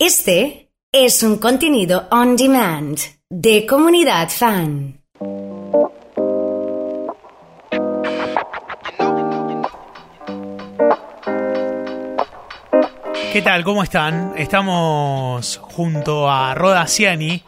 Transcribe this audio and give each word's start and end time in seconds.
Este 0.00 0.70
es 0.92 1.24
un 1.24 1.38
contenido 1.38 2.06
on 2.12 2.36
demand 2.36 3.00
de 3.28 3.66
comunidad 3.66 4.28
fan. 4.28 5.00
¿Qué 13.32 13.42
tal? 13.42 13.64
¿Cómo 13.64 13.82
están? 13.82 14.34
Estamos 14.36 15.56
junto 15.56 16.30
a 16.30 16.54
Roda 16.54 16.86
Ciani 16.86 17.42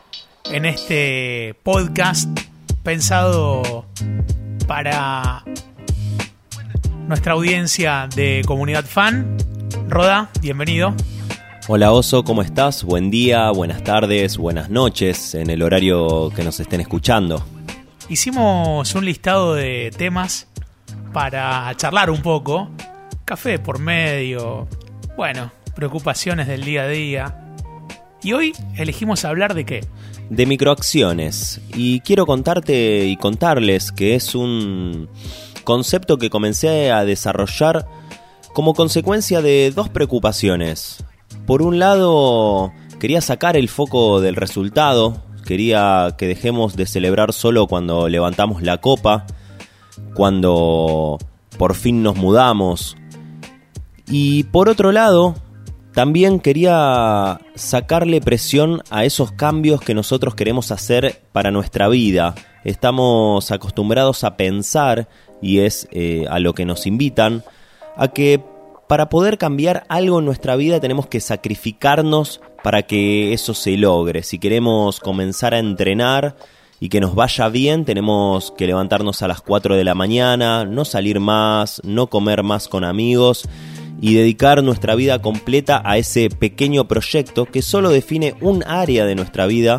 en 0.46 0.64
este 0.64 1.55
podcast 1.62 2.37
pensado 2.82 3.87
para 4.67 5.45
nuestra 7.07 7.35
audiencia 7.35 8.09
de 8.12 8.43
comunidad 8.45 8.87
fan. 8.87 9.37
Roda, 9.89 10.30
bienvenido. 10.41 10.96
Hola 11.68 11.92
Oso, 11.92 12.24
¿cómo 12.24 12.42
estás? 12.42 12.82
Buen 12.84 13.11
día, 13.11 13.50
buenas 13.50 13.84
tardes, 13.84 14.38
buenas 14.38 14.71
noches 14.71 15.35
en 15.35 15.50
el 15.50 15.62
horario 15.62 16.30
que 16.35 16.43
nos 16.43 16.58
estén 16.58 16.80
escuchando. 16.80 17.44
Hicimos 18.08 18.94
un 18.94 19.04
listado 19.04 19.54
de 19.54 19.93
temas 19.96 20.49
para 21.12 21.72
charlar 21.76 22.11
un 22.11 22.22
poco. 22.22 22.71
Café 23.25 23.58
por 23.58 23.79
medio, 23.79 24.66
bueno, 25.16 25.52
preocupaciones 25.76 26.49
del 26.49 26.64
día 26.64 26.82
a 26.82 26.88
día. 26.88 27.54
Y 28.22 28.32
hoy 28.32 28.52
elegimos 28.77 29.24
hablar 29.24 29.54
de 29.54 29.64
qué? 29.64 29.86
De 30.29 30.46
microacciones. 30.46 31.61
Y 31.74 32.00
quiero 32.00 32.27
contarte 32.27 33.06
y 33.06 33.16
contarles 33.16 33.92
que 33.92 34.14
es 34.14 34.34
un 34.34 35.08
concepto 35.64 36.16
que 36.16 36.30
comencé 36.30 36.91
a 36.91 37.05
desarrollar 37.05 37.86
como 38.55 38.74
consecuencia 38.74 39.41
de 39.42 39.70
dos 39.70 39.88
preocupaciones. 39.88 41.05
Por 41.50 41.62
un 41.62 41.81
lado, 41.81 42.72
quería 43.00 43.20
sacar 43.20 43.56
el 43.56 43.69
foco 43.69 44.20
del 44.20 44.36
resultado, 44.36 45.20
quería 45.45 46.14
que 46.17 46.28
dejemos 46.28 46.77
de 46.77 46.86
celebrar 46.86 47.33
solo 47.33 47.66
cuando 47.66 48.08
levantamos 48.08 48.62
la 48.62 48.78
copa, 48.78 49.27
cuando 50.14 51.19
por 51.58 51.74
fin 51.74 52.05
nos 52.05 52.14
mudamos. 52.14 52.97
Y 54.06 54.44
por 54.44 54.69
otro 54.69 54.92
lado, 54.92 55.34
también 55.92 56.39
quería 56.39 57.41
sacarle 57.56 58.20
presión 58.20 58.84
a 58.89 59.05
esos 59.05 59.33
cambios 59.33 59.80
que 59.80 59.92
nosotros 59.92 60.36
queremos 60.36 60.70
hacer 60.70 61.20
para 61.33 61.50
nuestra 61.50 61.89
vida. 61.89 62.36
Estamos 62.62 63.50
acostumbrados 63.50 64.22
a 64.22 64.36
pensar, 64.36 65.08
y 65.42 65.58
es 65.58 65.89
eh, 65.91 66.27
a 66.30 66.39
lo 66.39 66.55
que 66.55 66.64
nos 66.64 66.86
invitan, 66.86 67.42
a 67.96 68.06
que 68.06 68.41
para 68.91 69.08
poder 69.08 69.38
cambiar 69.38 69.84
algo 69.88 70.19
en 70.19 70.24
nuestra 70.24 70.56
vida 70.56 70.80
tenemos 70.80 71.06
que 71.06 71.20
sacrificarnos 71.20 72.41
para 72.64 72.83
que 72.83 73.33
eso 73.33 73.55
se 73.55 73.77
logre. 73.77 74.24
Si 74.24 74.41
queremos 74.41 74.98
comenzar 74.98 75.55
a 75.55 75.60
entrenar 75.60 76.34
y 76.80 76.88
que 76.88 76.98
nos 76.98 77.14
vaya 77.14 77.48
bien, 77.50 77.84
tenemos 77.84 78.50
que 78.58 78.66
levantarnos 78.66 79.22
a 79.22 79.28
las 79.28 79.42
4 79.42 79.77
de 79.77 79.84
la 79.84 79.94
mañana, 79.94 80.64
no 80.64 80.84
salir 80.84 81.20
más, 81.20 81.80
no 81.84 82.08
comer 82.08 82.42
más 82.42 82.66
con 82.66 82.83
amigos 82.83 83.48
y 84.00 84.14
dedicar 84.14 84.61
nuestra 84.64 84.96
vida 84.96 85.22
completa 85.22 85.80
a 85.84 85.96
ese 85.96 86.28
pequeño 86.28 86.88
proyecto 86.88 87.46
que 87.46 87.62
solo 87.62 87.91
define 87.91 88.34
un 88.41 88.64
área 88.66 89.06
de 89.06 89.14
nuestra 89.14 89.46
vida 89.46 89.78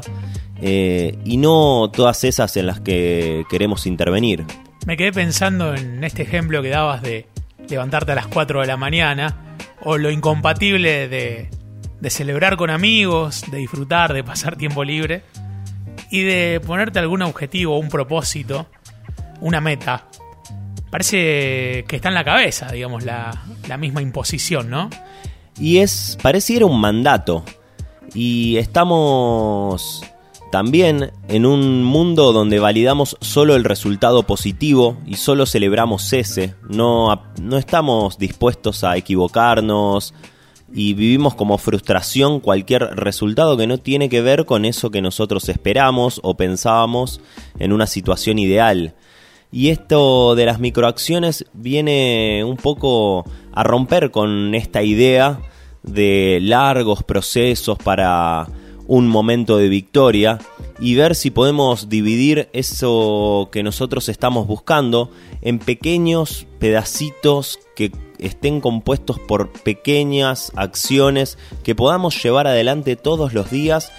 eh, 0.62 1.18
y 1.26 1.36
no 1.36 1.92
todas 1.92 2.24
esas 2.24 2.56
en 2.56 2.66
las 2.66 2.80
que 2.80 3.44
queremos 3.50 3.86
intervenir. 3.88 4.46
Me 4.86 4.96
quedé 4.96 5.12
pensando 5.12 5.76
en 5.76 6.02
este 6.02 6.22
ejemplo 6.22 6.62
que 6.62 6.70
dabas 6.70 7.02
de 7.02 7.28
levantarte 7.70 8.12
a 8.12 8.16
las 8.16 8.28
4 8.28 8.62
de 8.62 8.68
la 8.68 8.78
mañana, 8.78 9.58
o 9.82 9.98
lo 9.98 10.12
incompatible 10.12 11.08
de, 11.08 11.50
celebrar 12.10 12.58
con 12.58 12.70
amigos, 12.70 13.44
de 13.52 13.58
disfrutar, 13.58 14.14
de 14.14 14.24
pasar 14.24 14.56
tiempo 14.56 14.84
libre, 14.84 15.24
y 16.10 16.24
de 16.24 16.62
ponerte 16.66 17.00
algún 17.00 17.22
objetivo, 17.22 17.78
un 17.78 17.90
propósito, 17.90 18.68
una 19.40 19.62
meta. 19.62 20.08
Parece 20.90 21.86
que 21.88 21.96
está 21.96 22.10
en 22.10 22.16
la 22.16 22.24
cabeza, 22.26 22.72
digamos, 22.72 23.04
la, 23.04 23.32
la 23.68 23.78
misma 23.78 24.02
imposición, 24.02 24.70
¿no? 24.70 24.90
Y 25.58 25.78
es, 25.78 26.18
pareciera 26.22 26.66
un 26.66 26.80
mandato. 26.82 27.46
Y 28.14 28.58
estamos 28.58 30.04
también 30.52 31.12
en 31.30 31.46
un 31.46 31.84
mundo 31.84 32.34
donde 32.34 32.60
validamos 32.60 33.18
solo 33.22 33.56
el 33.56 33.64
resultado 33.64 34.24
positivo 34.24 34.98
y 35.08 35.16
solo 35.16 35.46
celebramos 35.46 36.12
ese, 36.14 36.56
no, 36.70 37.24
no 37.42 37.58
estamos 37.58 38.18
dispuestos 38.18 38.84
a 38.84 38.98
equivocarnos 38.98 40.14
y 40.74 40.94
vivimos 40.94 41.36
como 41.36 41.58
frustración 41.58 42.40
cualquier 42.40 42.84
resultado 42.96 43.58
que 43.58 43.68
no 43.68 43.78
tiene 43.78 44.10
que 44.10 44.22
ver 44.22 44.46
con 44.46 44.66
eso 44.66 44.92
que 44.92 45.02
nosotros 45.02 45.50
esperamos 45.50 46.20
o 46.24 46.36
pensábamos 46.36 47.22
en 47.58 47.74
una 47.74 47.88
situación 47.88 48.38
ideal. 48.38 48.94
Y 49.54 49.70
esto 49.70 50.36
de 50.36 50.46
las 50.46 50.60
microacciones 50.60 51.46
viene 51.54 52.44
un 52.46 52.56
poco 52.58 53.26
a 53.54 53.64
romper 53.64 54.12
con 54.12 54.56
esta 54.56 54.84
idea 54.84 55.40
de 55.84 56.40
largos 56.42 57.04
procesos 57.04 57.78
para 57.78 58.48
un 58.92 59.08
momento 59.08 59.56
de 59.56 59.70
victoria 59.70 60.38
y 60.78 60.96
ver 60.96 61.16
si 61.16 61.32
podemos 61.32 61.88
dividir 61.88 62.50
eso 62.52 63.48
que 63.50 63.64
nosotros 63.64 64.10
estamos 64.10 64.48
buscando 64.48 65.12
en 65.42 65.60
pequeños 65.60 66.46
pedacitos 66.60 67.58
que 67.74 67.94
estén 68.20 68.60
compuestos 68.60 69.18
por 69.18 69.50
pequeñas 69.50 70.52
acciones 70.58 71.38
que 71.64 71.74
podamos 71.74 72.22
llevar 72.22 72.48
adelante 72.48 72.98
todos 72.98 73.34
los 73.34 73.50
días 73.50 73.94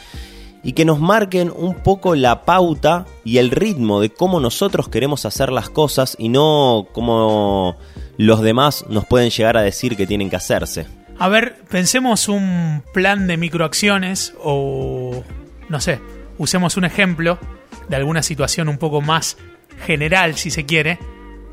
y 0.62 0.74
que 0.74 0.84
nos 0.84 1.00
marquen 1.00 1.50
un 1.56 1.76
poco 1.76 2.14
la 2.14 2.44
pauta 2.44 3.06
y 3.24 3.38
el 3.38 3.50
ritmo 3.50 3.98
de 3.98 4.10
cómo 4.10 4.40
nosotros 4.40 4.90
queremos 4.90 5.24
hacer 5.24 5.52
las 5.52 5.70
cosas 5.70 6.16
y 6.18 6.28
no 6.28 6.86
como 6.92 7.76
los 8.18 8.42
demás 8.42 8.84
nos 8.90 9.06
pueden 9.06 9.30
llegar 9.30 9.56
a 9.56 9.62
decir 9.62 9.96
que 9.96 10.06
tienen 10.06 10.28
que 10.28 10.36
hacerse. 10.36 11.01
A 11.18 11.28
ver, 11.28 11.56
pensemos 11.70 12.28
un 12.28 12.82
plan 12.92 13.26
de 13.26 13.36
microacciones 13.36 14.34
o, 14.42 15.22
no 15.68 15.80
sé, 15.80 16.00
usemos 16.38 16.76
un 16.76 16.84
ejemplo 16.84 17.38
de 17.88 17.96
alguna 17.96 18.22
situación 18.22 18.68
un 18.68 18.78
poco 18.78 19.00
más 19.00 19.36
general, 19.84 20.36
si 20.36 20.50
se 20.50 20.66
quiere, 20.66 20.98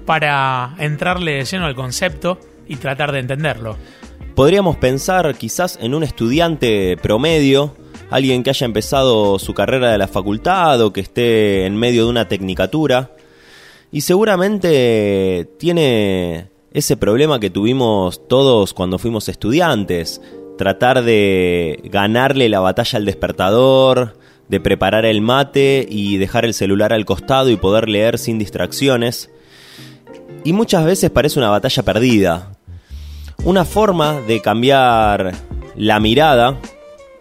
para 0.05 0.75
entrarle 0.79 1.33
de 1.33 1.45
lleno 1.45 1.65
al 1.65 1.75
concepto 1.75 2.39
y 2.67 2.77
tratar 2.77 3.11
de 3.11 3.19
entenderlo. 3.19 3.77
Podríamos 4.35 4.77
pensar 4.77 5.35
quizás 5.35 5.77
en 5.81 5.93
un 5.93 6.03
estudiante 6.03 6.97
promedio, 6.97 7.75
alguien 8.09 8.41
que 8.41 8.49
haya 8.49 8.65
empezado 8.65 9.37
su 9.37 9.53
carrera 9.53 9.91
de 9.91 9.97
la 9.97 10.07
facultad 10.07 10.81
o 10.81 10.93
que 10.93 11.01
esté 11.01 11.65
en 11.65 11.75
medio 11.75 12.05
de 12.05 12.09
una 12.09 12.27
tecnicatura, 12.27 13.11
y 13.91 14.01
seguramente 14.01 15.49
tiene 15.59 16.47
ese 16.73 16.97
problema 16.97 17.39
que 17.39 17.49
tuvimos 17.49 18.27
todos 18.27 18.73
cuando 18.73 18.99
fuimos 18.99 19.29
estudiantes, 19.29 20.21
tratar 20.57 21.03
de 21.03 21.79
ganarle 21.85 22.49
la 22.49 22.59
batalla 22.59 22.97
al 22.97 23.05
despertador, 23.05 24.17
de 24.49 24.59
preparar 24.59 25.05
el 25.05 25.21
mate 25.21 25.85
y 25.89 26.17
dejar 26.17 26.45
el 26.45 26.53
celular 26.53 26.93
al 26.93 27.05
costado 27.05 27.49
y 27.49 27.55
poder 27.55 27.87
leer 27.87 28.17
sin 28.17 28.37
distracciones. 28.37 29.29
Y 30.43 30.53
muchas 30.53 30.85
veces 30.85 31.09
parece 31.11 31.39
una 31.39 31.49
batalla 31.49 31.83
perdida. 31.83 32.51
Una 33.43 33.63
forma 33.63 34.19
de 34.21 34.41
cambiar 34.41 35.33
la 35.75 35.99
mirada 35.99 36.57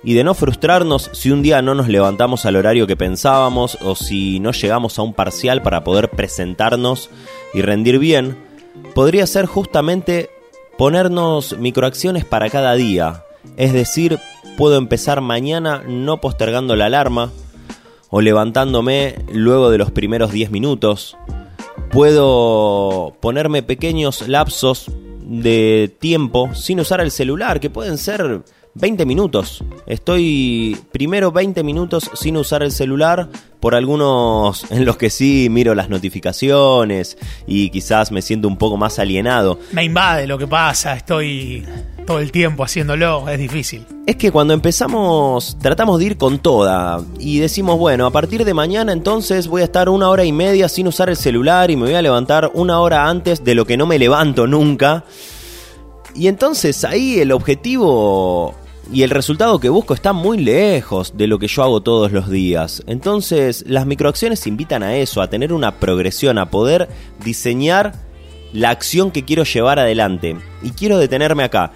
y 0.03 0.15
de 0.15 0.25
no 0.25 0.35
frustrarnos 0.35 1.11
si 1.13 1.31
un 1.31 1.43
día 1.43 1.63
no 1.63 1.75
nos 1.75 1.89
levantamos 1.89 2.45
al 2.45 2.57
horario 2.57 2.87
que 2.87 2.97
pensábamos 2.97 3.79
o 3.83 3.95
si 3.95 4.41
no 4.41 4.53
llegamos 4.53 4.99
a 4.99 5.03
un 5.03 5.15
parcial 5.15 5.63
para 5.63 5.85
poder 5.85 6.11
presentarnos 6.11 7.11
y 7.55 7.63
rendir 7.63 7.99
bien, 7.99 8.48
podría 8.95 9.27
ser 9.27 9.47
justamente 9.47 10.31
ponernos 10.77 11.59
microacciones 11.59 12.25
para 12.25 12.51
cada 12.51 12.75
día. 12.75 13.25
Es 13.57 13.73
decir, 13.73 14.19
puedo 14.57 14.77
empezar 14.77 15.21
mañana 15.21 15.83
no 15.87 16.21
postergando 16.21 16.77
la 16.77 16.87
alarma 16.87 17.31
o 18.11 18.21
levantándome 18.21 19.17
luego 19.33 19.71
de 19.71 19.79
los 19.79 19.91
primeros 19.91 20.33
10 20.33 20.51
minutos. 20.51 21.17
Puedo 21.91 23.17
ponerme 23.21 23.63
pequeños 23.63 24.29
lapsos 24.29 24.91
de 25.21 25.95
tiempo 25.99 26.55
sin 26.55 26.81
usar 26.81 27.01
el 27.01 27.11
celular, 27.11 27.61
que 27.61 27.71
pueden 27.71 27.99
ser 27.99 28.43
20 28.79 29.07
minutos. 29.07 29.65
Estoy 29.87 30.79
primero 30.93 31.33
20 31.33 31.63
minutos 31.63 32.11
sin 32.15 32.37
usar 32.37 32.63
el 32.63 32.73
celular, 32.73 33.29
por 33.61 33.75
algunos 33.75 34.67
en 34.71 34.85
los 34.85 34.97
que 34.97 35.11
sí 35.11 35.49
miro 35.51 35.75
las 35.75 35.89
notificaciones 35.89 37.19
y 37.47 37.71
quizás 37.71 38.13
me 38.13 38.23
siento 38.23 38.49
un 38.49 38.57
poco 38.57 38.77
más 38.77 38.99
alienado. 38.99 39.59
Me 39.73 39.85
invade 39.85 40.27
lo 40.27 40.39
que 40.39 40.47
pasa, 40.47 40.95
estoy 40.95 41.65
todo 42.07 42.21
el 42.21 42.33
tiempo 42.33 42.65
haciéndolo, 42.65 43.29
es 43.29 43.39
difícil. 43.39 43.85
Es 44.07 44.17
que 44.17 44.31
cuando 44.31 44.55
empezamos 44.55 45.59
tratamos 45.61 45.99
de 45.99 46.07
ir 46.07 46.17
con 46.17 46.39
toda 46.39 47.03
y 47.19 47.41
decimos, 47.41 47.79
bueno, 47.79 48.07
a 48.07 48.11
partir 48.11 48.45
de 48.45 48.55
mañana 48.55 48.93
entonces 48.93 49.49
voy 49.49 49.63
a 49.63 49.65
estar 49.65 49.89
una 49.89 50.09
hora 50.09 50.25
y 50.25 50.33
media 50.33 50.69
sin 50.69 50.87
usar 50.87 51.11
el 51.11 51.17
celular 51.17 51.71
y 51.71 51.77
me 51.77 51.87
voy 51.87 51.95
a 51.95 52.03
levantar 52.03 52.51
una 52.55 52.81
hora 52.81 53.09
antes 53.09 53.45
de 53.45 53.55
lo 53.55 53.67
que 53.67 53.77
no 53.77 53.87
me 53.87 53.99
levanto 53.99 54.47
nunca. 54.47 55.05
Y 56.15 56.27
entonces 56.27 56.85
ahí 56.85 57.21
el 57.21 57.31
objetivo 57.33 58.55
y 58.93 59.03
el 59.03 59.11
resultado 59.11 59.61
que 59.61 59.69
busco 59.69 59.93
está 59.93 60.13
muy 60.13 60.39
lejos 60.39 61.17
de 61.17 61.27
lo 61.27 61.39
que 61.39 61.49
yo 61.49 61.63
hago 61.63 61.83
todos 61.83 62.11
los 62.11 62.31
días. 62.31 62.83
Entonces, 62.87 63.65
las 63.67 63.87
microacciones 63.87 64.47
invitan 64.47 64.83
a 64.83 64.97
eso, 64.97 65.21
a 65.21 65.29
tener 65.29 65.53
una 65.53 65.79
progresión, 65.79 66.39
a 66.39 66.51
poder 66.51 66.89
diseñar 67.23 67.95
la 68.53 68.71
acción 68.71 69.11
que 69.11 69.25
quiero 69.25 69.45
llevar 69.45 69.79
adelante. 69.79 70.37
Y 70.63 70.71
quiero 70.71 70.99
detenerme 70.99 71.45
acá. 71.45 71.73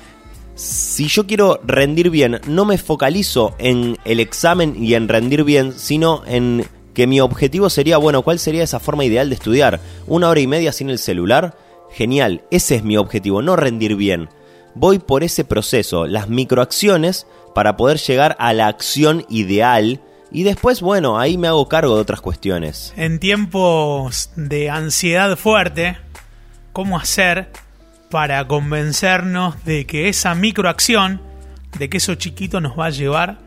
Si 0.54 1.08
yo 1.08 1.26
quiero 1.26 1.60
rendir 1.64 2.08
bien, 2.08 2.40
no 2.46 2.64
me 2.64 2.78
focalizo 2.78 3.54
en 3.58 3.98
el 4.04 4.20
examen 4.20 4.74
y 4.82 4.94
en 4.94 5.08
rendir 5.08 5.44
bien, 5.44 5.72
sino 5.76 6.22
en 6.26 6.64
que 6.94 7.06
mi 7.06 7.20
objetivo 7.20 7.68
sería, 7.68 7.98
bueno, 7.98 8.22
¿cuál 8.22 8.38
sería 8.38 8.64
esa 8.64 8.80
forma 8.80 9.04
ideal 9.04 9.28
de 9.28 9.34
estudiar? 9.34 9.80
¿Una 10.06 10.28
hora 10.28 10.40
y 10.40 10.46
media 10.46 10.72
sin 10.72 10.90
el 10.90 10.98
celular? 10.98 11.56
Genial, 11.90 12.42
ese 12.50 12.76
es 12.76 12.84
mi 12.84 12.96
objetivo, 12.96 13.42
no 13.42 13.56
rendir 13.56 13.96
bien 13.96 14.28
voy 14.74 14.98
por 14.98 15.24
ese 15.24 15.44
proceso, 15.44 16.06
las 16.06 16.28
microacciones, 16.28 17.26
para 17.54 17.76
poder 17.76 17.98
llegar 17.98 18.36
a 18.38 18.52
la 18.52 18.66
acción 18.66 19.24
ideal. 19.28 20.00
Y 20.30 20.44
después, 20.44 20.80
bueno, 20.80 21.18
ahí 21.18 21.36
me 21.36 21.48
hago 21.48 21.68
cargo 21.68 21.94
de 21.94 22.00
otras 22.00 22.20
cuestiones. 22.20 22.94
En 22.96 23.18
tiempos 23.18 24.30
de 24.36 24.70
ansiedad 24.70 25.36
fuerte, 25.36 25.98
¿cómo 26.72 26.98
hacer 26.98 27.50
para 28.10 28.46
convencernos 28.46 29.64
de 29.64 29.86
que 29.86 30.08
esa 30.08 30.34
microacción, 30.34 31.20
de 31.78 31.88
que 31.88 31.98
eso 31.98 32.14
chiquito 32.14 32.60
nos 32.60 32.78
va 32.78 32.86
a 32.86 32.90
llevar 32.90 33.38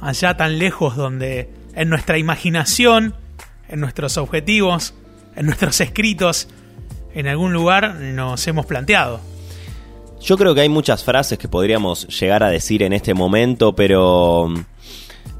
allá 0.00 0.36
tan 0.36 0.58
lejos 0.58 0.96
donde 0.96 1.50
en 1.74 1.88
nuestra 1.88 2.18
imaginación, 2.18 3.14
en 3.68 3.80
nuestros 3.80 4.16
objetivos, 4.16 4.94
en 5.36 5.46
nuestros 5.46 5.80
escritos, 5.80 6.48
en 7.14 7.28
algún 7.28 7.52
lugar 7.52 7.94
nos 7.94 8.46
hemos 8.46 8.66
planteado? 8.66 9.29
Yo 10.20 10.36
creo 10.36 10.54
que 10.54 10.60
hay 10.60 10.68
muchas 10.68 11.02
frases 11.02 11.38
que 11.38 11.48
podríamos 11.48 12.06
llegar 12.08 12.42
a 12.42 12.50
decir 12.50 12.82
en 12.82 12.92
este 12.92 13.14
momento, 13.14 13.74
pero 13.74 14.48
mm, 14.48 14.64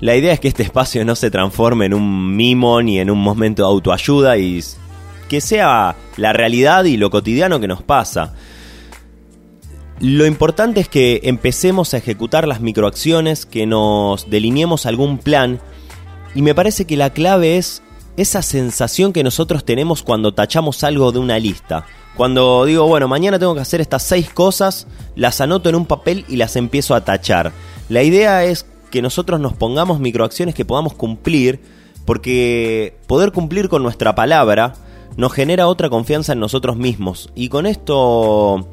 la 0.01 0.17
idea 0.17 0.33
es 0.33 0.41
que 0.41 0.49
este 0.49 0.63
espacio 0.65 1.05
no 1.05 1.15
se 1.15 1.31
transforme 1.31 1.87
en 1.87 1.95
un 1.95 2.35
mimo 2.35 2.81
ni 2.83 2.99
en 2.99 3.11
un 3.11 3.19
momento 3.19 3.63
de 3.63 3.69
autoayuda 3.69 4.39
y 4.39 4.61
que 5.29 5.41
sea 5.41 5.97
la 6.17 6.33
realidad 6.33 6.85
y 6.85 6.97
lo 6.97 7.11
cotidiano 7.11 7.61
que 7.61 7.69
nos 7.69 7.83
pasa. 7.83 8.35
Lo 10.01 10.25
importante 10.25 10.81
es 10.81 10.89
que 10.89 11.21
empecemos 11.25 11.93
a 11.93 11.99
ejecutar 11.99 12.49
las 12.49 12.63
microacciones, 12.63 13.45
que 13.45 13.67
nos 13.67 14.31
delineemos 14.31 14.87
algún 14.87 15.19
plan 15.19 15.61
y 16.35 16.41
me 16.41 16.55
parece 16.55 16.87
que 16.87 16.97
la 16.97 17.11
clave 17.11 17.59
es 17.59 17.83
esa 18.17 18.41
sensación 18.41 19.13
que 19.13 19.23
nosotros 19.23 19.65
tenemos 19.65 20.03
cuando 20.03 20.33
tachamos 20.33 20.83
algo 20.85 21.13
de 21.13 21.19
una 21.19 21.39
lista. 21.39 21.87
Cuando 22.21 22.67
digo, 22.67 22.87
bueno, 22.87 23.09
mañana 23.09 23.39
tengo 23.39 23.55
que 23.55 23.63
hacer 23.63 23.81
estas 23.81 24.03
seis 24.03 24.29
cosas, 24.29 24.87
las 25.17 25.41
anoto 25.41 25.71
en 25.71 25.75
un 25.75 25.87
papel 25.87 26.27
y 26.29 26.37
las 26.37 26.55
empiezo 26.55 26.95
a 26.95 27.03
tachar. 27.03 27.51
La 27.89 28.03
idea 28.03 28.45
es 28.45 28.67
que 28.91 29.01
nosotros 29.01 29.41
nos 29.41 29.55
pongamos 29.55 30.01
microacciones 30.01 30.55
que 30.55 30.67
podamos 30.67 30.93
cumplir, 30.93 31.63
porque 32.05 32.95
poder 33.07 33.33
cumplir 33.33 33.71
con 33.71 33.83
nuestra 33.83 34.15
palabra 34.15 34.75
nos 35.17 35.33
genera 35.33 35.67
otra 35.67 35.89
confianza 35.89 36.35
en 36.35 36.41
nosotros 36.41 36.77
mismos. 36.77 37.31
Y 37.35 37.49
con 37.49 37.65
esto 37.65 38.69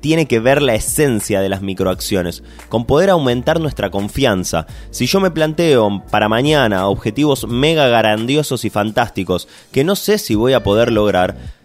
tiene 0.00 0.26
que 0.26 0.38
ver 0.38 0.62
la 0.62 0.74
esencia 0.74 1.40
de 1.40 1.48
las 1.48 1.62
microacciones, 1.62 2.42
con 2.68 2.84
poder 2.84 3.10
aumentar 3.10 3.60
nuestra 3.60 3.90
confianza. 3.90 4.66
Si 4.90 5.06
yo 5.06 5.18
me 5.18 5.32
planteo 5.32 6.04
para 6.10 6.28
mañana 6.28 6.86
objetivos 6.86 7.48
mega 7.48 7.88
grandiosos 7.88 8.64
y 8.64 8.70
fantásticos 8.70 9.48
que 9.72 9.84
no 9.84 9.96
sé 9.96 10.18
si 10.18 10.36
voy 10.36 10.52
a 10.52 10.62
poder 10.62 10.92
lograr, 10.92 11.57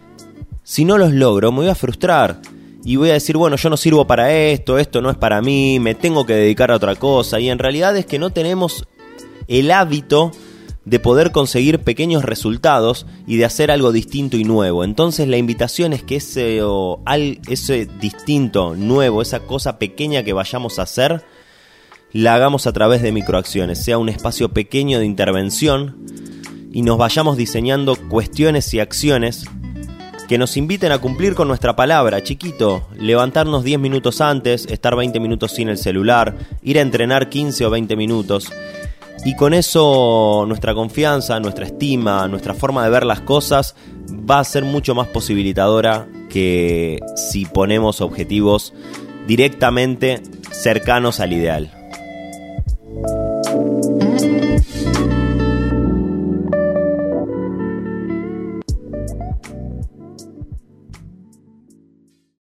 si 0.64 0.84
no 0.86 0.98
los 0.98 1.12
logro, 1.12 1.52
me 1.52 1.58
voy 1.58 1.68
a 1.68 1.74
frustrar. 1.74 2.40
Y 2.84 2.96
voy 2.96 3.10
a 3.10 3.14
decir, 3.14 3.36
bueno, 3.36 3.56
yo 3.56 3.70
no 3.70 3.76
sirvo 3.76 4.06
para 4.06 4.32
esto, 4.32 4.78
esto 4.78 5.00
no 5.00 5.10
es 5.10 5.16
para 5.16 5.40
mí, 5.40 5.78
me 5.78 5.94
tengo 5.94 6.26
que 6.26 6.34
dedicar 6.34 6.70
a 6.70 6.76
otra 6.76 6.96
cosa. 6.96 7.38
Y 7.38 7.48
en 7.48 7.58
realidad 7.58 7.96
es 7.96 8.06
que 8.06 8.18
no 8.18 8.30
tenemos 8.30 8.86
el 9.46 9.70
hábito 9.70 10.32
de 10.84 10.98
poder 11.00 11.32
conseguir 11.32 11.80
pequeños 11.80 12.24
resultados 12.24 13.06
y 13.26 13.36
de 13.36 13.46
hacer 13.46 13.70
algo 13.70 13.92
distinto 13.92 14.36
y 14.36 14.44
nuevo. 14.44 14.84
Entonces 14.84 15.28
la 15.28 15.38
invitación 15.38 15.92
es 15.92 16.02
que 16.02 16.16
ese, 16.16 16.60
distinto, 18.00 18.74
nuevo, 18.74 19.22
esa 19.22 19.40
cosa 19.40 19.78
pequeña 19.78 20.22
que 20.24 20.34
vayamos 20.34 20.78
a 20.78 20.82
hacer, 20.82 21.24
la 22.12 22.34
hagamos 22.34 22.66
a 22.66 22.72
través 22.72 23.02
de 23.02 23.12
microacciones, 23.12 23.82
sea 23.82 23.98
un 23.98 24.08
espacio 24.10 24.50
pequeño 24.50 24.98
de 24.98 25.06
intervención 25.06 26.06
y 26.70 26.82
nos 26.82 26.98
vayamos 26.98 27.36
diseñando 27.36 27.96
cuestiones 27.96 28.72
y 28.74 28.80
acciones 28.80 29.46
que 30.28 30.38
nos 30.38 30.56
inviten 30.56 30.92
a 30.92 30.98
cumplir 30.98 31.34
con 31.34 31.48
nuestra 31.48 31.76
palabra, 31.76 32.22
chiquito, 32.22 32.88
levantarnos 32.96 33.64
10 33.64 33.78
minutos 33.78 34.20
antes, 34.20 34.66
estar 34.66 34.96
20 34.96 35.20
minutos 35.20 35.52
sin 35.52 35.68
el 35.68 35.78
celular, 35.78 36.34
ir 36.62 36.78
a 36.78 36.82
entrenar 36.82 37.28
15 37.28 37.66
o 37.66 37.70
20 37.70 37.96
minutos. 37.96 38.50
Y 39.24 39.36
con 39.36 39.54
eso 39.54 40.44
nuestra 40.46 40.74
confianza, 40.74 41.40
nuestra 41.40 41.66
estima, 41.66 42.26
nuestra 42.28 42.54
forma 42.54 42.84
de 42.84 42.90
ver 42.90 43.06
las 43.06 43.20
cosas 43.20 43.74
va 44.08 44.40
a 44.40 44.44
ser 44.44 44.64
mucho 44.64 44.94
más 44.94 45.08
posibilitadora 45.08 46.06
que 46.28 46.98
si 47.16 47.44
ponemos 47.46 48.00
objetivos 48.00 48.74
directamente 49.26 50.22
cercanos 50.50 51.20
al 51.20 51.32
ideal. 51.32 51.83